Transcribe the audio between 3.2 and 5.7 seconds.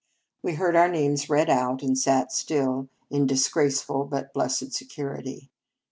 dis graceful but blessed security.